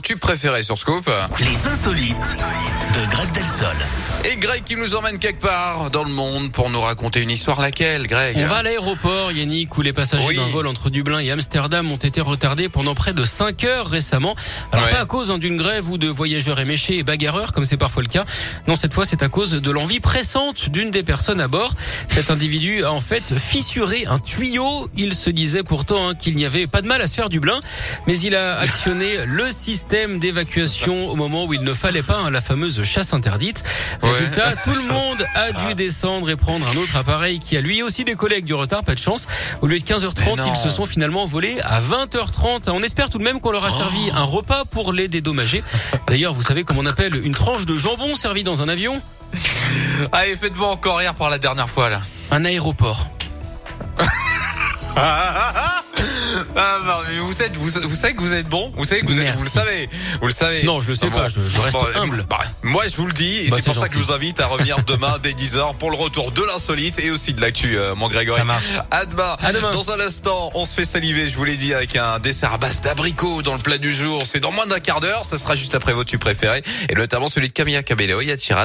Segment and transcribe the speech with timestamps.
[0.00, 1.10] vos tubes préférés sur Scoop.
[1.40, 2.38] Les insolites
[2.94, 3.76] de Greg Delsol.
[4.24, 7.60] Et Greg qui nous emmène quelque part dans le monde pour nous raconter une histoire.
[7.60, 10.36] Laquelle, Greg On va à l'aéroport, Yannick, où les passagers Oui.
[10.36, 14.34] d'un vol entre Dublin et Amsterdam ont été retardés pendant près de 5 heures récemment.
[14.72, 14.92] Alors Ouais.
[14.92, 18.02] pas à cause hein, d'une grève ou de voyageurs éméchés et bagarreurs, comme c'est parfois
[18.02, 18.24] le cas.
[18.68, 21.74] Non, cette fois, c'est à cause de l'envie pressante d'une des personnes à bord.
[22.08, 24.88] Cet individu a en fait fissuré un tuyau.
[24.96, 27.60] Il se disait pourtant hein, qu'il n'y avait pas de mal à se faire Dublin,
[28.06, 32.30] mais il a actionné le système d'évacuation au moment où il ne fallait pas, hein,
[32.30, 33.64] la fameuse chasse interdite.
[34.02, 34.10] Ouais.
[34.10, 37.82] Résultat, tout le monde a dû descendre et prendre un autre appareil qui a lui
[37.82, 39.26] aussi des collègues du retard, pas de chance.
[39.62, 40.52] Au lieu de 15h30, Mais non.
[40.54, 42.70] ils se sont finalement volés à 20h30.
[42.70, 45.64] On espère tout de même qu'on leur a servi un repas pour les dédommager.
[46.06, 49.02] D'ailleurs, vous savez comment on appelle une tranche de jambon servie dans un avion?
[50.12, 52.00] Allez, faites-moi encore rire par la dernière fois, là.
[52.30, 53.08] Un aéroport.
[56.56, 58.72] Ah, non, mais vous êtes, vous, vous savez que vous êtes bon.
[58.76, 59.88] Vous savez que vous êtes, vous le savez.
[60.20, 60.62] Vous le savez.
[60.64, 62.24] Non, je le sais Ah pas, je- je reste humble.
[62.28, 63.46] bah, moi, je vous le dis.
[63.46, 65.90] Et Bah, c'est pour ça que je vous invite à revenir demain dès 10h pour
[65.90, 68.38] le retour de l'insolite et aussi de l'actu, euh, mon Grégory.
[68.40, 68.64] Ça marche.
[68.90, 69.36] À demain.
[69.40, 69.70] À demain.
[69.70, 72.58] Dans un instant, on se fait saliver, je vous l'ai dit, avec un dessert à
[72.58, 74.22] base d'abricots dans le plat du jour.
[74.26, 75.24] C'est dans moins d'un quart d'heure.
[75.24, 76.62] Ça sera juste après vos tubes préférés.
[76.88, 78.20] Et notamment celui de Camilla Cabello.
[78.20, 78.36] Il y a.